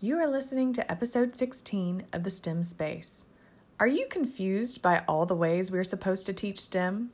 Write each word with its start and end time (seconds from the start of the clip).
You 0.00 0.16
are 0.18 0.26
listening 0.26 0.72
to 0.74 0.90
episode 0.90 1.36
16 1.36 2.04
of 2.12 2.22
the 2.24 2.30
STEM 2.30 2.64
Space. 2.64 3.26
Are 3.78 3.86
you 3.86 4.06
confused 4.08 4.80
by 4.82 5.02
all 5.06 5.26
the 5.26 5.34
ways 5.34 5.70
we're 5.70 5.84
supposed 5.84 6.26
to 6.26 6.32
teach 6.32 6.60
STEM? 6.60 7.10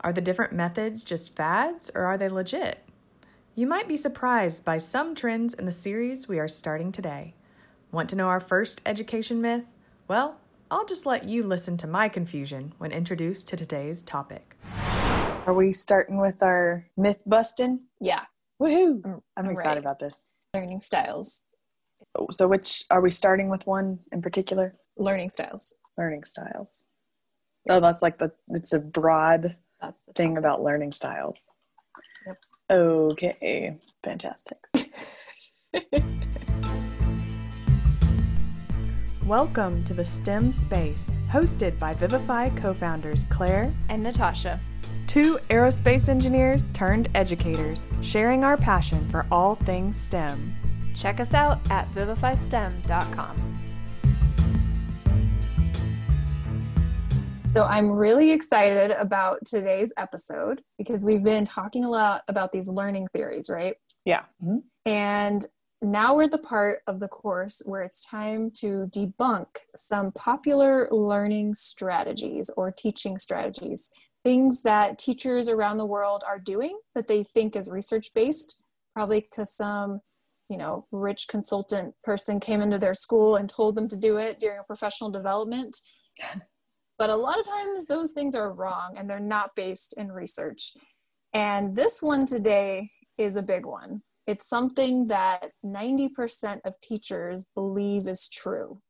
Are 0.00 0.12
the 0.12 0.20
different 0.20 0.52
methods 0.52 1.04
just 1.04 1.34
fads 1.36 1.90
or 1.94 2.04
are 2.04 2.18
they 2.18 2.28
legit? 2.28 2.84
You 3.54 3.66
might 3.66 3.86
be 3.88 3.96
surprised 3.96 4.64
by 4.64 4.78
some 4.78 5.14
trends 5.14 5.54
in 5.54 5.64
the 5.64 5.72
series 5.72 6.26
we 6.26 6.38
are 6.40 6.48
starting 6.48 6.90
today. 6.90 7.34
Want 7.92 8.10
to 8.10 8.16
know 8.16 8.26
our 8.28 8.40
first 8.40 8.80
education 8.84 9.40
myth? 9.40 9.64
Well, 10.08 10.38
I'll 10.70 10.84
just 10.86 11.06
let 11.06 11.24
you 11.28 11.44
listen 11.44 11.76
to 11.78 11.86
my 11.86 12.08
confusion 12.08 12.74
when 12.78 12.90
introduced 12.90 13.46
to 13.48 13.56
today's 13.56 14.02
topic. 14.02 14.56
Are 15.46 15.54
we 15.54 15.70
starting 15.72 16.18
with 16.20 16.42
our 16.42 16.86
myth 16.96 17.20
busting? 17.26 17.80
Yeah, 18.00 18.22
Woohoo! 18.60 19.04
I'm- 19.04 19.22
I'm 19.36 19.44
I'm 19.46 19.50
excited 19.50 19.68
ready. 19.76 19.80
about 19.80 20.00
this. 20.00 20.30
learning 20.52 20.80
styles. 20.80 21.46
So, 22.30 22.46
which 22.46 22.84
are 22.90 23.00
we 23.00 23.10
starting 23.10 23.48
with 23.48 23.66
one 23.66 23.98
in 24.12 24.22
particular? 24.22 24.74
Learning 24.96 25.28
styles. 25.28 25.74
Learning 25.98 26.22
styles. 26.24 26.84
Oh, 27.68 27.80
that's 27.80 28.02
like 28.02 28.18
the 28.18 28.30
it's 28.50 28.72
a 28.72 28.78
broad 28.80 29.56
That's 29.80 30.02
the 30.02 30.12
thing 30.12 30.30
topic. 30.34 30.38
about 30.38 30.62
learning 30.62 30.92
styles. 30.92 31.48
Yep. 32.26 32.36
Okay, 32.70 33.78
fantastic. 34.04 34.58
Welcome 39.26 39.82
to 39.84 39.94
the 39.94 40.04
STEM 40.04 40.52
Space, 40.52 41.10
hosted 41.30 41.78
by 41.78 41.94
Vivify 41.94 42.50
co 42.50 42.74
founders 42.74 43.24
Claire, 43.30 43.72
and 43.88 44.02
Natasha. 44.02 44.60
two 45.06 45.38
aerospace 45.50 46.08
engineers 46.08 46.68
turned 46.74 47.08
educators, 47.14 47.86
sharing 48.02 48.44
our 48.44 48.56
passion 48.56 49.08
for 49.10 49.26
all 49.32 49.54
things 49.56 49.96
STEM. 49.96 50.54
Check 50.94 51.20
us 51.20 51.34
out 51.34 51.58
at 51.70 51.90
vivifystem.com. 51.92 53.60
So 57.52 57.62
I'm 57.62 57.90
really 57.90 58.32
excited 58.32 58.90
about 58.90 59.38
today's 59.46 59.92
episode 59.96 60.62
because 60.76 61.04
we've 61.04 61.22
been 61.22 61.44
talking 61.44 61.84
a 61.84 61.88
lot 61.88 62.22
about 62.26 62.50
these 62.50 62.68
learning 62.68 63.06
theories, 63.12 63.48
right? 63.48 63.76
Yeah. 64.04 64.24
Mhm. 64.42 64.64
And 64.86 65.46
now 65.80 66.16
we're 66.16 66.24
at 66.24 66.32
the 66.32 66.38
part 66.38 66.82
of 66.88 66.98
the 66.98 67.06
course 67.06 67.62
where 67.64 67.82
it's 67.82 68.00
time 68.00 68.50
to 68.56 68.86
debunk 68.86 69.46
some 69.76 70.10
popular 70.12 70.88
learning 70.90 71.54
strategies 71.54 72.50
or 72.56 72.72
teaching 72.72 73.18
strategies, 73.18 73.88
things 74.24 74.62
that 74.62 74.98
teachers 74.98 75.48
around 75.48 75.78
the 75.78 75.86
world 75.86 76.24
are 76.26 76.40
doing 76.40 76.76
that 76.96 77.06
they 77.06 77.22
think 77.22 77.54
is 77.54 77.70
research 77.70 78.12
based, 78.14 78.62
probably 78.94 79.20
because 79.20 79.54
some 79.54 80.00
you 80.48 80.56
know 80.56 80.86
rich 80.92 81.26
consultant 81.28 81.94
person 82.02 82.38
came 82.40 82.60
into 82.60 82.78
their 82.78 82.94
school 82.94 83.36
and 83.36 83.48
told 83.48 83.74
them 83.74 83.88
to 83.88 83.96
do 83.96 84.16
it 84.18 84.40
during 84.40 84.58
a 84.58 84.64
professional 84.64 85.10
development 85.10 85.80
but 86.98 87.10
a 87.10 87.16
lot 87.16 87.38
of 87.38 87.46
times 87.46 87.86
those 87.86 88.12
things 88.12 88.34
are 88.34 88.52
wrong 88.52 88.94
and 88.96 89.08
they're 89.08 89.20
not 89.20 89.50
based 89.56 89.94
in 89.96 90.12
research 90.12 90.72
and 91.32 91.76
this 91.76 92.02
one 92.02 92.26
today 92.26 92.90
is 93.18 93.36
a 93.36 93.42
big 93.42 93.64
one 93.64 94.02
it's 94.26 94.48
something 94.48 95.06
that 95.08 95.50
90% 95.64 96.60
of 96.64 96.80
teachers 96.80 97.46
believe 97.54 98.08
is 98.08 98.28
true 98.28 98.80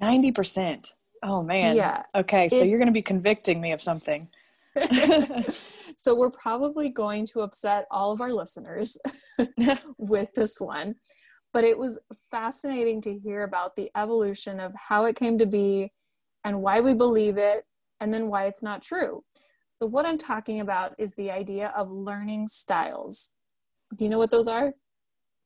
90%. 0.00 0.92
Oh, 1.22 1.42
man. 1.42 1.76
yeah 1.76 2.02
Okay, 2.14 2.48
so 2.48 2.56
It's- 2.56 2.68
you're 2.68 2.78
going 2.78 2.88
to 2.88 2.92
be 2.92 3.02
convicting 3.02 3.60
me 3.60 3.72
of 3.72 3.80
something. 3.80 4.28
so 5.96 6.14
we're 6.14 6.30
probably 6.30 6.88
going 6.88 7.26
to 7.26 7.40
upset 7.40 7.86
all 7.90 8.12
of 8.12 8.20
our 8.20 8.32
listeners 8.32 8.98
with 9.98 10.32
this 10.34 10.60
one 10.60 10.94
but 11.52 11.64
it 11.64 11.78
was 11.78 12.00
fascinating 12.30 13.00
to 13.00 13.16
hear 13.16 13.44
about 13.44 13.76
the 13.76 13.90
evolution 13.96 14.58
of 14.58 14.72
how 14.74 15.04
it 15.04 15.16
came 15.16 15.38
to 15.38 15.46
be 15.46 15.92
and 16.44 16.60
why 16.60 16.80
we 16.80 16.94
believe 16.94 17.38
it 17.38 17.64
and 18.00 18.12
then 18.12 18.28
why 18.28 18.46
it's 18.46 18.62
not 18.62 18.82
true 18.82 19.22
so 19.74 19.86
what 19.86 20.06
i'm 20.06 20.18
talking 20.18 20.60
about 20.60 20.94
is 20.98 21.14
the 21.14 21.30
idea 21.30 21.72
of 21.76 21.90
learning 21.90 22.46
styles 22.48 23.30
do 23.96 24.04
you 24.04 24.10
know 24.10 24.18
what 24.18 24.30
those 24.30 24.48
are 24.48 24.72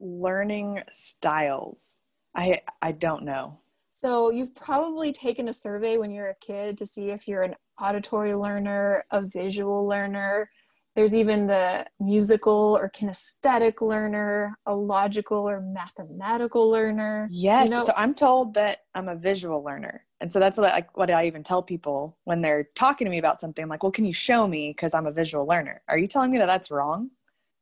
Learning 0.01 0.81
styles. 0.91 1.99
I 2.35 2.61
I 2.81 2.93
don't 2.93 3.25
know. 3.25 3.59
So 3.91 4.31
you've 4.31 4.55
probably 4.55 5.13
taken 5.13 5.49
a 5.49 5.53
survey 5.53 5.99
when 5.99 6.13
you're 6.13 6.29
a 6.29 6.37
kid 6.37 6.79
to 6.79 6.87
see 6.87 7.11
if 7.11 7.27
you're 7.27 7.43
an 7.43 7.57
auditory 7.81 8.35
learner, 8.35 9.05
a 9.11 9.23
visual 9.23 9.87
learner. 9.87 10.51
There's 10.97 11.15
even 11.15 11.47
the 11.47 11.87
musical 12.01 12.77
or 12.81 12.91
kinesthetic 12.91 13.81
learner, 13.81 14.59
a 14.67 14.75
logical 14.75 15.49
or 15.49 15.61
mathematical 15.61 16.69
learner. 16.69 17.29
Yes. 17.31 17.71
know- 17.71 17.79
so 17.79 17.93
I'm 17.97 18.15
told 18.15 18.55
that 18.55 18.79
I'm 18.95 19.09
a 19.09 19.15
visual 19.15 19.63
learner. 19.63 20.05
And 20.21 20.33
so 20.33 20.41
that's 20.41 20.59
what 20.59 20.71
I, 20.71 20.75
like 20.75 20.97
what 20.97 21.11
I 21.11 21.27
even 21.29 21.45
tell 21.45 21.63
people 21.63 22.19
when 22.25 22.41
they're 22.43 22.69
talking 22.75 23.05
to 23.05 23.11
me 23.11 23.19
about 23.19 23.41
something. 23.41 23.63
I'm 23.63 23.69
like, 23.69 23.85
well, 23.85 23.93
can 23.93 24.05
you 24.05 24.13
show 24.13 24.49
me? 24.49 24.71
Because 24.71 24.93
I'm 24.93 25.07
a 25.07 25.13
visual 25.13 25.47
learner. 25.47 25.83
Are 25.89 25.99
you 25.99 26.09
telling 26.09 26.33
me 26.33 26.39
that 26.39 26.47
that's 26.47 26.71
wrong? 26.73 27.11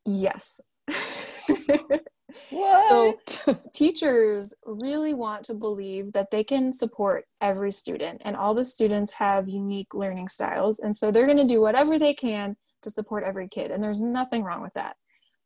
Yes. 0.06 0.62
What? 2.51 3.45
teachers 3.73 4.55
really 4.65 5.15
want 5.15 5.45
to 5.47 5.55
believe 5.55 6.13
that 6.13 6.31
they 6.31 6.45
can 6.45 6.73
support 6.73 7.25
every 7.41 7.73
student 7.73 8.23
and 8.25 8.37
all 8.37 8.55
the 8.55 8.65
students 8.65 9.13
have 9.13 9.49
unique 9.49 9.95
learning 9.95 10.29
styles 10.29 10.79
and 10.79 10.97
so 10.97 11.11
they're 11.11 11.27
going 11.27 11.37
to 11.39 11.45
do 11.45 11.61
whatever 11.61 11.99
they 11.99 12.15
can 12.15 12.57
to 12.83 12.91
support 12.91 13.25
every 13.25 13.49
kid 13.49 13.71
and 13.71 13.83
there's 13.83 14.01
nothing 14.01 14.43
wrong 14.43 14.63
with 14.63 14.75
that 14.75 14.97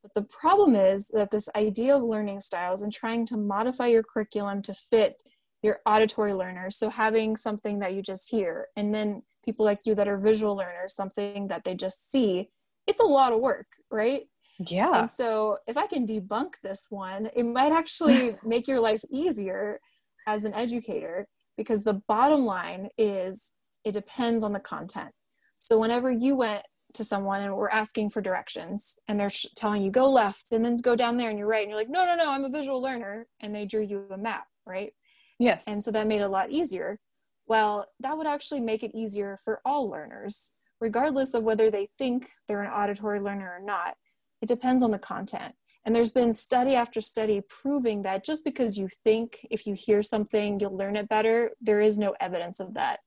but 0.02 0.12
the 0.14 0.22
problem 0.22 0.74
is 0.74 1.08
that 1.08 1.30
this 1.30 1.48
idea 1.56 1.96
of 1.96 2.02
learning 2.02 2.40
styles 2.40 2.82
and 2.82 2.92
trying 2.92 3.26
to 3.26 3.36
modify 3.36 3.86
your 3.86 4.02
curriculum 4.02 4.62
to 4.62 4.74
fit 4.74 5.22
your 5.62 5.80
auditory 5.86 6.32
learners 6.32 6.76
so 6.76 6.88
having 6.88 7.36
something 7.36 7.78
that 7.78 7.94
you 7.94 8.02
just 8.02 8.30
hear 8.30 8.66
and 8.76 8.94
then 8.94 9.22
people 9.44 9.64
like 9.64 9.80
you 9.84 9.94
that 9.94 10.08
are 10.08 10.18
visual 10.18 10.56
learners 10.56 10.94
something 10.94 11.48
that 11.48 11.64
they 11.64 11.74
just 11.74 12.10
see 12.10 12.48
it's 12.86 13.00
a 13.00 13.04
lot 13.04 13.32
of 13.32 13.40
work 13.40 13.66
right 13.90 14.22
yeah. 14.68 15.00
and 15.00 15.10
so, 15.10 15.58
if 15.66 15.76
I 15.76 15.86
can 15.86 16.06
debunk 16.06 16.54
this 16.62 16.86
one, 16.90 17.30
it 17.34 17.44
might 17.44 17.72
actually 17.72 18.36
make 18.44 18.68
your 18.68 18.80
life 18.80 19.02
easier 19.10 19.80
as 20.26 20.44
an 20.44 20.54
educator 20.54 21.26
because 21.56 21.84
the 21.84 22.00
bottom 22.08 22.44
line 22.44 22.88
is 22.98 23.52
it 23.84 23.92
depends 23.92 24.44
on 24.44 24.52
the 24.52 24.60
content. 24.60 25.10
So, 25.58 25.78
whenever 25.78 26.10
you 26.10 26.36
went 26.36 26.62
to 26.94 27.04
someone 27.04 27.42
and 27.42 27.54
were 27.54 27.72
asking 27.72 28.10
for 28.10 28.20
directions 28.20 28.98
and 29.06 29.18
they're 29.18 29.30
sh- 29.30 29.46
telling 29.56 29.82
you 29.82 29.90
go 29.90 30.10
left 30.10 30.48
and 30.52 30.64
then 30.64 30.76
go 30.76 30.96
down 30.96 31.16
there 31.16 31.30
and 31.30 31.38
you're 31.38 31.48
right, 31.48 31.62
and 31.62 31.70
you're 31.70 31.78
like, 31.78 31.88
no, 31.88 32.04
no, 32.04 32.16
no, 32.16 32.30
I'm 32.30 32.44
a 32.44 32.50
visual 32.50 32.82
learner, 32.82 33.26
and 33.40 33.54
they 33.54 33.66
drew 33.66 33.82
you 33.82 34.06
a 34.10 34.18
map, 34.18 34.46
right? 34.66 34.92
Yes. 35.38 35.66
And 35.66 35.82
so 35.82 35.90
that 35.92 36.06
made 36.06 36.20
it 36.20 36.24
a 36.24 36.28
lot 36.28 36.50
easier. 36.50 36.98
Well, 37.46 37.86
that 38.00 38.16
would 38.16 38.26
actually 38.26 38.60
make 38.60 38.82
it 38.82 38.94
easier 38.94 39.36
for 39.42 39.60
all 39.64 39.88
learners, 39.88 40.50
regardless 40.80 41.34
of 41.34 41.42
whether 41.42 41.70
they 41.70 41.88
think 41.98 42.30
they're 42.46 42.62
an 42.62 42.70
auditory 42.70 43.20
learner 43.20 43.56
or 43.58 43.64
not. 43.64 43.96
It 44.42 44.48
depends 44.48 44.82
on 44.82 44.90
the 44.90 44.98
content. 44.98 45.54
And 45.84 45.96
there's 45.96 46.12
been 46.12 46.32
study 46.32 46.74
after 46.74 47.00
study 47.00 47.42
proving 47.48 48.02
that 48.02 48.24
just 48.24 48.44
because 48.44 48.76
you 48.76 48.88
think 49.02 49.46
if 49.50 49.66
you 49.66 49.74
hear 49.74 50.02
something, 50.02 50.60
you'll 50.60 50.76
learn 50.76 50.96
it 50.96 51.08
better, 51.08 51.52
there 51.60 51.80
is 51.80 51.98
no 51.98 52.14
evidence 52.20 52.60
of 52.60 52.74
that. 52.74 53.00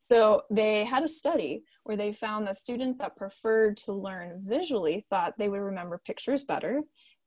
So 0.00 0.42
they 0.50 0.84
had 0.84 1.02
a 1.02 1.08
study 1.08 1.64
where 1.82 1.96
they 1.96 2.12
found 2.12 2.46
that 2.46 2.56
students 2.56 2.98
that 2.98 3.16
preferred 3.16 3.76
to 3.78 3.92
learn 3.92 4.40
visually 4.40 5.04
thought 5.10 5.36
they 5.36 5.50
would 5.50 5.60
remember 5.60 6.00
pictures 6.02 6.42
better. 6.42 6.82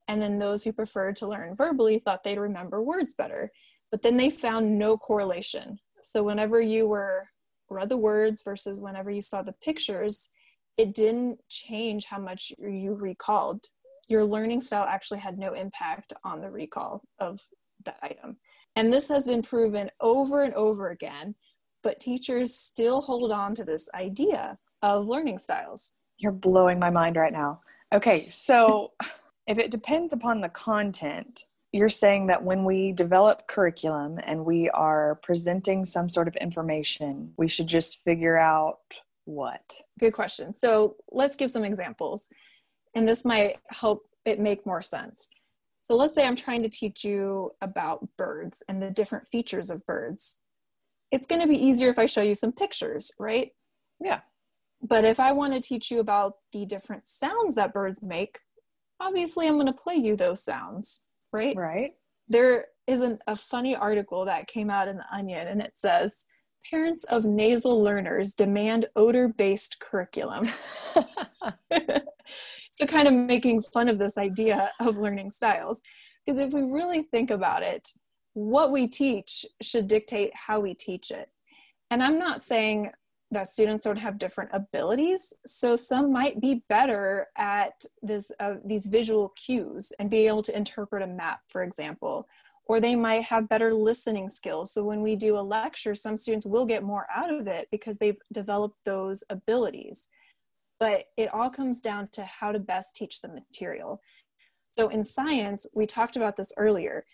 And 0.07 0.19
then 0.22 0.39
those 0.39 0.63
who 0.63 0.74
preferred 0.74 1.16
to 1.18 1.28
learn 1.28 1.53
verbally 1.53 2.00
thought 2.00 2.24
they'd 2.24 2.39
remember 2.39 2.81
words 2.81 3.13
better 3.13 3.51
but 3.91 4.01
then 4.01 4.18
they 4.18 4.29
found 4.29 4.78
no 4.78 4.97
correlation. 4.97 5.79
So 6.01 6.24
whenever 6.24 6.59
you 6.62 6.88
were 6.88 7.28
read 7.69 7.89
the 7.89 7.97
words 7.97 8.41
versus 8.44 8.79
whenever 8.79 9.12
you 9.12 9.22
saw 9.22 9.41
the 9.41 9.53
pictures, 9.53 10.29
it 10.77 10.93
didn't 10.93 11.39
change 11.49 12.05
how 12.05 12.19
much 12.19 12.53
you 12.59 12.93
recalled. 12.93 13.67
Your 14.07 14.23
learning 14.23 14.61
style 14.61 14.85
actually 14.85 15.19
had 15.19 15.38
no 15.38 15.53
impact 15.53 16.13
on 16.23 16.41
the 16.41 16.49
recall 16.49 17.03
of 17.19 17.41
that 17.85 17.97
item. 18.01 18.38
And 18.75 18.94
this 18.94 19.09
has 19.09 19.27
been 19.27 19.41
proven 19.41 19.89
over 20.00 20.44
and 20.44 20.53
over 20.53 20.89
again, 20.89 21.35
but 21.83 22.00
teachers 22.00 22.53
still 22.53 23.01
hold 23.01 23.31
on 23.31 23.56
to 23.56 23.65
this 23.65 23.89
idea 23.95 24.57
of 24.81 25.07
learning 25.07 25.39
styles. 25.39 25.91
You're 26.19 26.31
blowing 26.31 26.79
my 26.79 26.89
mind 26.89 27.15
right 27.15 27.33
now. 27.33 27.59
Okay, 27.94 28.29
so 28.29 28.91
if 29.47 29.57
it 29.57 29.71
depends 29.71 30.13
upon 30.13 30.41
the 30.41 30.50
content, 30.50 31.45
you're 31.74 31.89
saying 31.89 32.27
that 32.27 32.44
when 32.44 32.63
we 32.63 32.91
develop 32.91 33.47
curriculum 33.47 34.19
and 34.24 34.45
we 34.45 34.69
are 34.69 35.19
presenting 35.24 35.83
some 35.83 36.07
sort 36.07 36.27
of 36.27 36.35
information, 36.38 37.33
we 37.38 37.47
should 37.47 37.68
just 37.68 38.03
figure 38.03 38.38
out 38.38 38.79
what? 39.27 39.74
Good 40.00 40.13
question. 40.13 40.53
So 40.53 40.95
let's 41.12 41.35
give 41.35 41.51
some 41.51 41.63
examples, 41.63 42.29
and 42.95 43.07
this 43.07 43.25
might 43.25 43.57
help 43.69 44.03
it 44.25 44.39
make 44.39 44.65
more 44.65 44.81
sense. 44.81 45.27
So 45.81 45.95
let's 45.95 46.15
say 46.15 46.25
I'm 46.25 46.35
trying 46.35 46.63
to 46.63 46.69
teach 46.69 47.03
you 47.03 47.51
about 47.62 48.07
birds 48.18 48.63
and 48.68 48.81
the 48.81 48.91
different 48.91 49.25
features 49.25 49.69
of 49.69 49.85
birds. 49.85 50.41
It's 51.12 51.27
going 51.27 51.41
to 51.41 51.47
be 51.47 51.57
easier 51.57 51.89
if 51.89 52.00
I 52.00 52.06
show 52.06 52.21
you 52.21 52.33
some 52.33 52.51
pictures, 52.51 53.12
right? 53.19 53.51
Yeah. 54.03 54.19
But 54.81 55.06
if 55.06 55.19
I 55.19 55.31
want 55.31 55.53
to 55.53 55.62
teach 55.62 55.89
you 55.89 56.00
about 56.00 56.33
the 56.51 56.65
different 56.65 57.07
sounds 57.07 57.56
that 57.56 57.74
birds 57.74 58.03
make, 58.03 58.39
obviously 59.00 59.47
I'm 59.47 59.56
going 59.56 59.68
to 59.68 59.74
play 59.74 59.95
you 59.95 60.18
those 60.18 60.44
sounds, 60.44 61.06
right? 61.31 61.56
Right? 61.56 61.94
there 62.27 62.65
is 62.88 63.01
an, 63.01 63.19
a 63.27 63.35
funny 63.35 63.75
article 63.75 64.25
that 64.25 64.47
came 64.47 64.69
out 64.69 64.88
in 64.88 64.97
the 64.97 65.06
Onion, 65.12 65.47
and 65.47 65.62
it 65.62 65.74
says, 65.75 66.25
Parents 66.69 67.03
of 67.05 67.25
nasal 67.25 67.81
learners 67.81 68.33
demand 68.33 68.87
odor 68.95 69.27
based 69.27 69.79
curriculum. 69.79 70.43
so, 70.45 71.05
kind 72.87 73.07
of 73.07 73.13
making 73.13 73.61
fun 73.61 73.87
of 73.87 73.99
this 73.99 74.17
idea 74.17 74.71
of 74.79 74.97
learning 74.97 75.29
styles. 75.29 75.81
Because 76.25 76.39
if 76.39 76.51
we 76.53 76.61
really 76.61 77.03
think 77.03 77.31
about 77.31 77.63
it, 77.63 77.89
what 78.33 78.71
we 78.71 78.87
teach 78.87 79.45
should 79.61 79.87
dictate 79.87 80.31
how 80.33 80.59
we 80.59 80.73
teach 80.73 81.09
it. 81.09 81.29
And 81.89 82.03
I'm 82.03 82.19
not 82.19 82.41
saying 82.41 82.91
that 83.31 83.47
students 83.47 83.83
don't 83.83 83.97
have 83.97 84.17
different 84.17 84.51
abilities. 84.53 85.33
So 85.45 85.75
some 85.75 86.11
might 86.11 86.39
be 86.39 86.63
better 86.69 87.27
at 87.37 87.83
this 88.01 88.31
uh, 88.39 88.55
these 88.63 88.85
visual 88.85 89.29
cues 89.29 89.91
and 89.99 90.09
be 90.09 90.27
able 90.27 90.43
to 90.43 90.55
interpret 90.55 91.03
a 91.03 91.07
map, 91.07 91.41
for 91.49 91.63
example. 91.63 92.27
Or 92.67 92.79
they 92.79 92.95
might 92.95 93.23
have 93.23 93.47
better 93.47 93.73
listening 93.73 94.27
skills. 94.27 94.73
So 94.73 94.83
when 94.83 95.01
we 95.01 95.15
do 95.15 95.37
a 95.37 95.41
lecture, 95.41 95.95
some 95.95 96.17
students 96.17 96.45
will 96.45 96.65
get 96.65 96.83
more 96.83 97.07
out 97.15 97.33
of 97.33 97.47
it 97.47 97.69
because 97.71 97.97
they've 97.97 98.17
developed 98.33 98.75
those 98.85 99.23
abilities. 99.29 100.09
But 100.79 101.05
it 101.15 101.33
all 101.33 101.49
comes 101.49 101.81
down 101.81 102.09
to 102.13 102.23
how 102.23 102.51
to 102.51 102.59
best 102.59 102.95
teach 102.95 103.21
the 103.21 103.29
material. 103.29 104.01
So 104.67 104.89
in 104.89 105.03
science, 105.03 105.65
we 105.73 105.85
talked 105.85 106.17
about 106.17 106.35
this 106.35 106.51
earlier. 106.57 107.05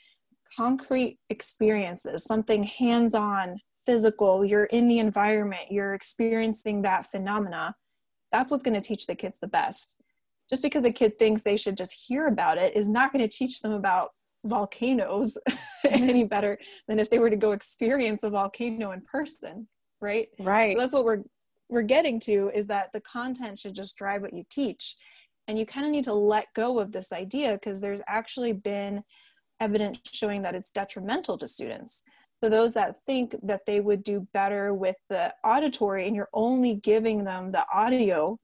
Concrete 0.57 1.19
experiences, 1.29 2.23
something 2.23 2.63
hands 2.63 3.15
on, 3.15 3.59
physical, 3.85 4.43
you're 4.43 4.65
in 4.65 4.87
the 4.87 4.99
environment, 4.99 5.71
you're 5.71 5.93
experiencing 5.93 6.81
that 6.81 7.05
phenomena, 7.05 7.75
that's 8.31 8.51
what's 8.51 8.63
going 8.63 8.79
to 8.79 8.85
teach 8.85 9.05
the 9.05 9.15
kids 9.15 9.39
the 9.39 9.47
best. 9.47 10.01
Just 10.49 10.63
because 10.63 10.83
a 10.85 10.91
kid 10.91 11.17
thinks 11.17 11.43
they 11.43 11.55
should 11.55 11.77
just 11.77 12.07
hear 12.07 12.27
about 12.27 12.57
it 12.57 12.75
is 12.75 12.89
not 12.89 13.13
going 13.13 13.27
to 13.27 13.33
teach 13.33 13.61
them 13.61 13.71
about 13.71 14.09
volcanoes 14.45 15.37
any 15.89 16.21
mm-hmm. 16.21 16.27
better 16.27 16.57
than 16.87 16.99
if 16.99 17.09
they 17.09 17.19
were 17.19 17.29
to 17.29 17.35
go 17.35 17.51
experience 17.51 18.23
a 18.23 18.29
volcano 18.29 18.91
in 18.91 19.01
person, 19.01 19.67
right? 20.01 20.27
Right. 20.39 20.73
So 20.73 20.79
that's 20.79 20.93
what 20.93 21.05
we're 21.05 21.23
we're 21.69 21.81
getting 21.81 22.19
to 22.19 22.51
is 22.53 22.67
that 22.67 22.89
the 22.93 23.01
content 23.01 23.57
should 23.57 23.73
just 23.73 23.97
drive 23.97 24.21
what 24.21 24.33
you 24.33 24.43
teach. 24.49 24.95
And 25.47 25.57
you 25.57 25.65
kind 25.65 25.85
of 25.85 25.91
need 25.91 26.03
to 26.05 26.13
let 26.13 26.53
go 26.55 26.79
of 26.79 26.91
this 26.91 27.11
idea 27.11 27.53
because 27.53 27.81
there's 27.81 28.01
actually 28.07 28.53
been 28.53 29.03
evidence 29.59 29.99
showing 30.11 30.41
that 30.43 30.55
it's 30.55 30.71
detrimental 30.71 31.37
to 31.37 31.47
students. 31.47 32.03
So 32.43 32.49
those 32.49 32.73
that 32.73 32.97
think 32.97 33.35
that 33.43 33.65
they 33.65 33.79
would 33.79 34.03
do 34.03 34.27
better 34.33 34.73
with 34.73 34.97
the 35.09 35.33
auditory 35.43 36.05
and 36.05 36.15
you're 36.15 36.29
only 36.33 36.75
giving 36.75 37.23
them 37.23 37.51
the 37.51 37.65
audio, 37.73 38.37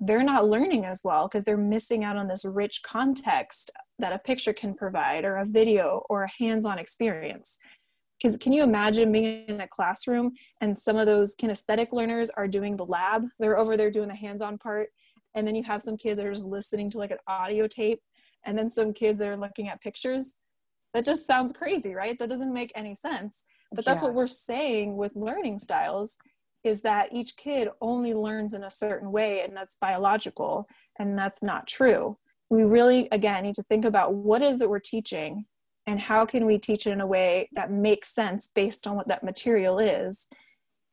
they're 0.00 0.22
not 0.22 0.48
learning 0.48 0.84
as 0.84 1.02
well 1.04 1.28
because 1.28 1.44
they're 1.44 1.56
missing 1.56 2.04
out 2.04 2.16
on 2.16 2.26
this 2.26 2.44
rich 2.44 2.80
context 2.82 3.70
that 3.98 4.12
a 4.12 4.18
picture 4.18 4.52
can 4.52 4.74
provide 4.74 5.24
or 5.24 5.36
a 5.36 5.44
video 5.44 6.02
or 6.08 6.24
a 6.24 6.30
hands-on 6.38 6.78
experience. 6.78 7.58
Because 8.18 8.36
can 8.36 8.52
you 8.52 8.62
imagine 8.62 9.12
being 9.12 9.44
in 9.46 9.60
a 9.60 9.68
classroom 9.68 10.32
and 10.60 10.76
some 10.76 10.96
of 10.96 11.06
those 11.06 11.36
kinesthetic 11.36 11.92
learners 11.92 12.30
are 12.30 12.48
doing 12.48 12.76
the 12.76 12.86
lab, 12.86 13.24
they're 13.38 13.58
over 13.58 13.76
there 13.76 13.90
doing 13.90 14.08
the 14.08 14.14
hands-on 14.14 14.58
part, 14.58 14.88
and 15.34 15.46
then 15.46 15.54
you 15.54 15.62
have 15.64 15.82
some 15.82 15.96
kids 15.96 16.18
that 16.18 16.26
are 16.26 16.32
just 16.32 16.46
listening 16.46 16.90
to 16.90 16.98
like 16.98 17.10
an 17.10 17.18
audio 17.26 17.66
tape, 17.66 18.00
and 18.44 18.56
then 18.56 18.70
some 18.70 18.92
kids 18.92 19.18
that 19.18 19.28
are 19.28 19.36
looking 19.36 19.68
at 19.68 19.80
pictures 19.80 20.36
that 20.92 21.04
just 21.04 21.26
sounds 21.26 21.52
crazy 21.52 21.94
right 21.94 22.18
that 22.18 22.28
doesn't 22.28 22.52
make 22.52 22.72
any 22.74 22.94
sense 22.94 23.44
but 23.72 23.84
that's 23.84 24.00
yeah. 24.00 24.08
what 24.08 24.14
we're 24.14 24.26
saying 24.26 24.96
with 24.96 25.14
learning 25.16 25.58
styles 25.58 26.16
is 26.62 26.80
that 26.80 27.12
each 27.12 27.36
kid 27.36 27.68
only 27.82 28.14
learns 28.14 28.54
in 28.54 28.64
a 28.64 28.70
certain 28.70 29.12
way 29.12 29.42
and 29.42 29.54
that's 29.54 29.76
biological 29.76 30.66
and 30.98 31.18
that's 31.18 31.42
not 31.42 31.66
true 31.66 32.16
we 32.54 32.62
really 32.62 33.08
again 33.10 33.42
need 33.42 33.56
to 33.56 33.64
think 33.64 33.84
about 33.84 34.14
what 34.14 34.40
is 34.40 34.62
it 34.62 34.70
we're 34.70 34.78
teaching 34.78 35.44
and 35.86 35.98
how 35.98 36.24
can 36.24 36.46
we 36.46 36.56
teach 36.56 36.86
it 36.86 36.92
in 36.92 37.00
a 37.00 37.06
way 37.06 37.48
that 37.52 37.70
makes 37.70 38.14
sense 38.14 38.48
based 38.54 38.86
on 38.86 38.94
what 38.96 39.08
that 39.08 39.24
material 39.24 39.78
is. 39.78 40.28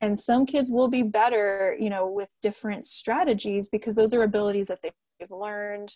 And 0.02 0.20
some 0.20 0.46
kids 0.46 0.70
will 0.72 0.88
be 0.88 1.04
better 1.04 1.78
you 1.80 1.90
know 1.90 2.08
with 2.08 2.30
different 2.42 2.84
strategies 2.84 3.70
because 3.70 3.94
those 3.94 4.14
are 4.16 4.24
abilities 4.24 4.68
that 4.68 4.80
they've 4.82 5.30
learned. 5.30 5.96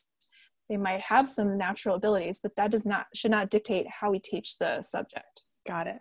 They 0.69 0.77
might 0.77 1.01
have 1.01 1.29
some 1.29 1.57
natural 1.57 1.95
abilities 1.95 2.39
but 2.41 2.55
that 2.57 2.69
does 2.69 2.85
not 2.85 3.07
should 3.15 3.31
not 3.31 3.49
dictate 3.49 3.87
how 3.89 4.11
we 4.11 4.19
teach 4.19 4.59
the 4.59 4.83
subject. 4.83 5.43
Got 5.67 5.87
it. 5.87 5.99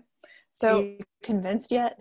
So 0.50 0.96
convinced 1.22 1.72
yet? 1.72 1.98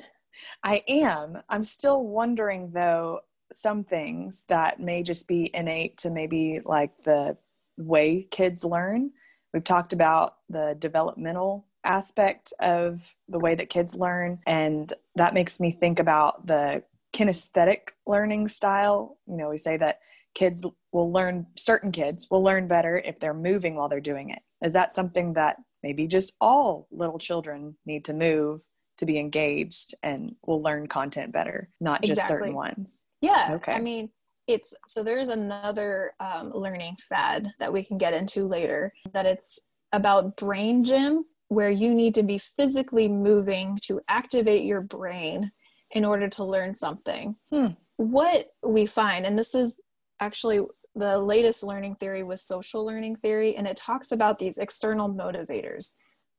I 0.64 0.84
am. 0.90 1.38
I'm 1.48 1.64
still 1.64 2.04
wondering 2.04 2.72
though 2.72 3.22
some 3.54 3.84
things 3.84 4.46
that 4.50 4.80
may 4.80 5.04
just 5.04 5.28
be 5.28 5.50
innate 5.54 5.98
to 6.00 6.10
maybe 6.10 6.60
like 6.66 6.92
the 7.04 7.38
way 7.78 8.28
kids 8.30 8.64
learn. 8.64 9.12
We've 9.54 9.64
talked 9.64 9.94
about 9.94 10.38
the 10.50 10.76
developmental 10.80 11.68
aspect 11.84 12.54
of 12.60 13.16
the 13.28 13.40
way 13.40 13.56
that 13.56 13.70
kids 13.70 13.96
learn 13.96 14.40
and 14.48 14.94
that 15.16 15.34
makes 15.34 15.60
me 15.60 15.72
think 15.72 16.00
about 16.00 16.48
the 16.48 16.84
kinesthetic 17.14 17.90
learning 18.08 18.48
style. 18.48 19.18
You 19.28 19.38
know 19.38 19.50
we 19.50 19.58
say 19.58 19.78
that 19.78 20.00
kids 20.34 20.66
will 20.92 21.12
learn 21.12 21.46
certain 21.56 21.92
kids 21.92 22.28
will 22.32 22.44
learn 22.44 22.68
better 22.68 22.98
if 22.98 23.20
they're 23.20 23.34
moving 23.34 23.76
while 23.76 23.90
they're 23.90 24.00
doing 24.00 24.30
it. 24.30 24.40
Is 24.64 24.74
that 24.74 24.94
something 24.94 25.34
that 25.34 25.58
maybe 25.84 26.08
just 26.08 26.34
all 26.40 26.88
little 26.92 27.20
children 27.20 27.76
need 27.86 28.06
to 28.06 28.14
move 28.14 28.64
to 28.98 29.06
be 29.06 29.20
engaged 29.20 29.94
and 30.04 30.36
will 30.46 30.62
learn 30.62 30.88
content 30.88 31.34
better 31.34 31.70
not 31.82 32.02
just 32.02 32.22
exactly. 32.22 32.38
certain 32.38 32.56
ones? 32.56 33.04
Yeah 33.22 33.52
okay. 33.54 33.74
i 33.74 33.80
mean 33.80 34.10
it's 34.48 34.74
so 34.88 35.04
there's 35.04 35.30
another 35.30 36.14
um, 36.20 36.52
learning 36.54 36.98
fad 36.98 37.54
that 37.60 37.72
we 37.72 37.84
can 37.84 37.98
get 37.98 38.14
into 38.14 38.46
later 38.46 38.94
that 39.14 39.26
it's 39.26 39.60
about 39.92 40.36
brain 40.36 40.84
gym 40.84 41.26
where 41.48 41.70
you 41.70 41.94
need 41.94 42.16
to 42.16 42.24
be 42.24 42.38
physically 42.38 43.08
moving 43.08 43.78
to 43.84 44.02
activate 44.08 44.66
your 44.66 44.82
brain 44.82 45.52
in 45.92 46.04
order 46.04 46.28
to 46.28 46.44
learn 46.44 46.74
something. 46.74 47.36
Hmm. 47.52 47.68
what 47.98 48.46
we 48.66 48.86
find 48.86 49.26
and 49.26 49.38
this 49.38 49.54
is 49.54 49.80
actually 50.20 50.62
the 50.96 51.20
latest 51.20 51.64
learning 51.64 51.96
theory 51.96 52.24
was 52.24 52.42
social 52.42 52.86
learning 52.86 53.16
theory 53.16 53.56
and 53.56 53.68
it 53.68 53.78
talks 53.78 54.12
about 54.12 54.40
these 54.40 54.58
external 54.58 55.10
motivators. 55.10 55.94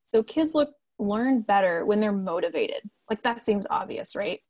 So 0.04 0.22
kids 0.22 0.54
look 0.54 0.70
learn 0.98 1.42
better 1.42 1.84
when 1.84 2.00
they're 2.00 2.12
motivated. 2.12 2.82
Like 3.10 3.22
that 3.22 3.44
seems 3.44 3.66
obvious 3.68 4.14
right? 4.14 4.40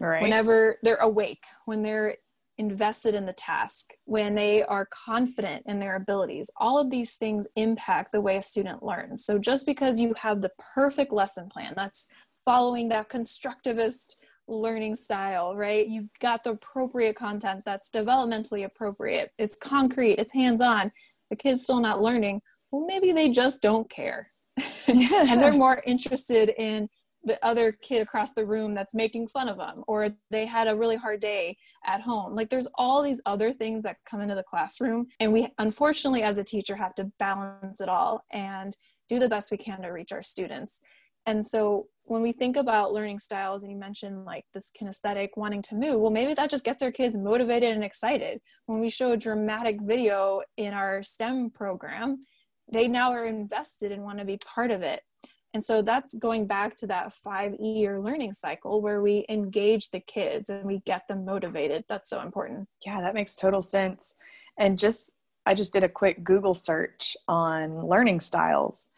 Right. 0.00 0.22
Whenever 0.22 0.78
they're 0.82 0.96
awake 0.96 1.40
when 1.64 1.82
they're 1.82 2.16
invested 2.58 3.14
in 3.14 3.26
the 3.26 3.32
task 3.32 3.90
when 4.04 4.34
they 4.34 4.62
are 4.62 4.86
confident 4.86 5.62
in 5.66 5.78
their 5.78 5.96
abilities 5.96 6.50
all 6.58 6.78
of 6.78 6.90
these 6.90 7.16
things 7.16 7.46
impact 7.56 8.12
the 8.12 8.20
way 8.20 8.36
a 8.36 8.42
student 8.42 8.82
learns 8.82 9.24
so 9.24 9.38
just 9.38 9.66
because 9.66 10.00
you 10.00 10.14
have 10.14 10.40
the 10.40 10.50
perfect 10.74 11.12
lesson 11.12 11.48
plan 11.48 11.72
that's 11.74 12.08
following 12.44 12.88
that 12.88 13.08
constructivist 13.08 14.16
learning 14.46 14.94
style, 14.94 15.56
right? 15.56 15.86
You've 15.88 16.08
got 16.20 16.44
the 16.44 16.50
appropriate 16.50 17.16
content 17.16 17.62
that's 17.64 17.90
developmentally 17.90 18.64
appropriate. 18.64 19.30
It's 19.38 19.56
concrete, 19.56 20.18
it's 20.18 20.32
hands 20.32 20.60
on. 20.60 20.92
The 21.30 21.36
kid's 21.36 21.62
still 21.62 21.80
not 21.80 22.02
learning. 22.02 22.42
Well, 22.70 22.84
maybe 22.86 23.12
they 23.12 23.30
just 23.30 23.62
don't 23.62 23.88
care. 23.88 24.30
and 24.86 25.42
they're 25.42 25.52
more 25.66 25.82
interested 25.86 26.52
in 26.58 26.88
the 27.24 27.42
other 27.44 27.72
kid 27.72 28.02
across 28.02 28.32
the 28.32 28.44
room 28.44 28.74
that's 28.74 28.94
making 28.94 29.28
fun 29.28 29.48
of 29.48 29.56
them, 29.56 29.82
or 29.86 30.10
they 30.30 30.46
had 30.46 30.68
a 30.68 30.76
really 30.76 30.96
hard 30.96 31.20
day 31.20 31.56
at 31.86 32.00
home. 32.00 32.34
Like 32.34 32.50
there's 32.50 32.68
all 32.76 33.02
these 33.02 33.20
other 33.26 33.52
things 33.52 33.82
that 33.84 33.96
come 34.08 34.20
into 34.20 34.34
the 34.34 34.42
classroom. 34.42 35.06
And 35.20 35.32
we, 35.32 35.48
unfortunately, 35.58 36.22
as 36.22 36.38
a 36.38 36.44
teacher, 36.44 36.76
have 36.76 36.94
to 36.96 37.10
balance 37.18 37.80
it 37.80 37.88
all 37.88 38.24
and 38.32 38.76
do 39.08 39.18
the 39.18 39.28
best 39.28 39.50
we 39.50 39.56
can 39.56 39.82
to 39.82 39.88
reach 39.88 40.12
our 40.12 40.22
students. 40.22 40.80
And 41.26 41.44
so 41.44 41.88
when 42.04 42.22
we 42.22 42.32
think 42.32 42.56
about 42.56 42.92
learning 42.92 43.18
styles 43.18 43.62
and 43.62 43.72
you 43.72 43.78
mentioned 43.78 44.24
like 44.24 44.44
this 44.52 44.70
kinesthetic 44.78 45.30
wanting 45.36 45.62
to 45.62 45.74
move 45.74 45.98
well 46.00 46.10
maybe 46.10 46.34
that 46.34 46.50
just 46.50 46.64
gets 46.64 46.82
our 46.82 46.92
kids 46.92 47.16
motivated 47.16 47.74
and 47.74 47.82
excited 47.82 48.40
when 48.66 48.80
we 48.80 48.90
show 48.90 49.12
a 49.12 49.16
dramatic 49.16 49.80
video 49.80 50.42
in 50.56 50.74
our 50.74 51.02
stem 51.02 51.50
program 51.50 52.18
they 52.70 52.88
now 52.88 53.10
are 53.10 53.26
invested 53.26 53.92
and 53.92 54.02
want 54.02 54.18
to 54.18 54.24
be 54.24 54.38
part 54.38 54.70
of 54.70 54.82
it 54.82 55.00
and 55.54 55.64
so 55.64 55.80
that's 55.80 56.14
going 56.18 56.46
back 56.46 56.76
to 56.76 56.86
that 56.88 57.12
five 57.12 57.54
year 57.60 58.00
learning 58.00 58.34
cycle 58.34 58.82
where 58.82 59.00
we 59.00 59.24
engage 59.28 59.90
the 59.90 60.00
kids 60.00 60.50
and 60.50 60.64
we 60.64 60.80
get 60.80 61.08
them 61.08 61.24
motivated. 61.24 61.84
That's 61.88 62.10
so 62.10 62.20
important. 62.20 62.68
Yeah 62.84 63.00
that 63.00 63.14
makes 63.14 63.36
total 63.36 63.62
sense. 63.62 64.16
And 64.58 64.78
just 64.78 65.14
i 65.46 65.54
just 65.54 65.72
did 65.72 65.84
a 65.84 65.88
quick 65.88 66.24
google 66.24 66.54
search 66.54 67.16
on 67.28 67.86
learning 67.86 68.20
styles 68.20 68.88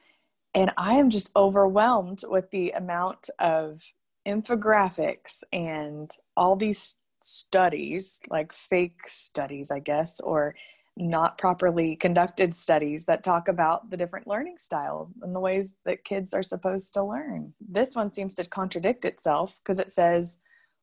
and 0.57 0.71
I 0.79 0.95
am 0.95 1.11
just 1.11 1.31
overwhelmed 1.37 2.23
with 2.27 2.51
the 2.51 2.71
amount 2.71 3.29
of 3.39 3.83
infographics 4.27 5.45
and 5.53 6.11
all 6.35 6.57
these 6.57 6.97
studies, 7.21 8.21
like 8.31 8.55
fake 8.55 9.07
studies, 9.07 9.71
I 9.71 9.81
guess, 9.81 10.19
or 10.21 10.55
not 10.97 11.37
properly 11.37 11.95
conducted 11.97 12.55
studies 12.55 13.05
that 13.05 13.23
talk 13.23 13.49
about 13.49 13.91
the 13.91 13.97
different 13.97 14.26
learning 14.26 14.57
styles 14.57 15.12
and 15.23 15.35
the 15.35 15.41
ways 15.41 15.75
that 15.85 16.05
kids 16.05 16.33
are 16.33 16.43
supposed 16.43 16.95
to 16.95 17.03
learn. 17.03 17.53
This 17.61 17.95
one 17.95 18.11
seems 18.11 18.35
to 18.37 18.45
contradict 18.45 19.05
itself 19.05 19.59
because 19.62 19.79
it 19.79 19.91
says 19.91 20.38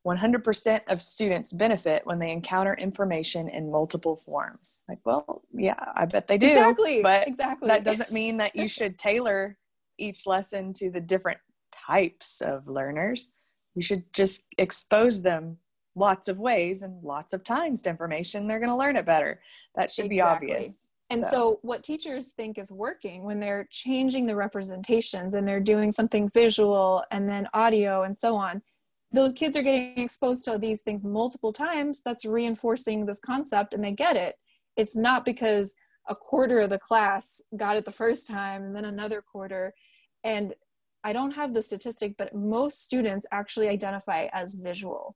100% 0.05 0.81
of 0.87 1.01
students 1.01 1.51
benefit 1.53 2.05
when 2.05 2.19
they 2.19 2.31
encounter 2.31 2.73
information 2.75 3.49
in 3.49 3.71
multiple 3.71 4.17
forms. 4.17 4.81
Like, 4.87 4.99
well, 5.05 5.43
yeah, 5.51 5.91
I 5.95 6.05
bet 6.05 6.27
they 6.27 6.37
do. 6.37 6.47
Exactly. 6.47 7.01
But 7.01 7.27
exactly. 7.27 7.69
that 7.69 7.83
doesn't 7.83 8.11
mean 8.11 8.37
that 8.37 8.55
you 8.55 8.67
should 8.67 8.99
tailor 8.99 9.57
each 9.97 10.27
lesson 10.27 10.73
to 10.73 10.91
the 10.91 10.99
different 10.99 11.39
types 11.87 12.41
of 12.41 12.67
learners. 12.67 13.29
You 13.75 13.81
should 13.81 14.13
just 14.13 14.45
expose 14.57 15.21
them 15.21 15.57
lots 15.95 16.27
of 16.27 16.39
ways 16.39 16.83
and 16.83 17.03
lots 17.03 17.33
of 17.33 17.43
times 17.43 17.81
to 17.83 17.89
information. 17.89 18.47
They're 18.47 18.59
going 18.59 18.69
to 18.69 18.75
learn 18.75 18.95
it 18.95 19.05
better. 19.05 19.39
That 19.75 19.91
should 19.91 20.05
exactly. 20.05 20.47
be 20.47 20.53
obvious. 20.53 20.89
And 21.11 21.21
so. 21.21 21.27
so. 21.29 21.59
what 21.61 21.83
teachers 21.83 22.29
think 22.29 22.57
is 22.57 22.71
working 22.71 23.23
when 23.23 23.39
they're 23.39 23.67
changing 23.69 24.25
the 24.25 24.35
representations 24.35 25.33
and 25.33 25.47
they're 25.47 25.59
doing 25.59 25.91
something 25.91 26.29
visual 26.29 27.03
and 27.11 27.27
then 27.27 27.47
audio 27.53 28.03
and 28.03 28.17
so 28.17 28.35
on, 28.35 28.61
those 29.11 29.33
kids 29.33 29.55
are 29.55 29.61
getting 29.61 29.99
exposed 29.99 30.45
to 30.45 30.57
these 30.57 30.81
things 30.81 31.03
multiple 31.03 31.53
times. 31.53 32.01
That's 32.03 32.25
reinforcing 32.25 33.05
this 33.05 33.19
concept 33.19 33.73
and 33.73 33.83
they 33.83 33.91
get 33.91 34.15
it. 34.15 34.35
It's 34.75 34.95
not 34.95 35.23
because 35.23 35.75
a 36.09 36.15
quarter 36.15 36.61
of 36.61 36.69
the 36.69 36.79
class 36.79 37.41
got 37.55 37.77
it 37.77 37.85
the 37.85 37.91
first 37.91 38.27
time 38.27 38.63
and 38.63 38.75
then 38.75 38.85
another 38.85 39.21
quarter. 39.21 39.73
And 40.23 40.53
I 41.03 41.13
don't 41.13 41.31
have 41.31 41.53
the 41.53 41.61
statistic, 41.61 42.15
but 42.17 42.33
most 42.33 42.81
students 42.81 43.25
actually 43.31 43.67
identify 43.67 44.27
as 44.33 44.55
visual 44.55 45.15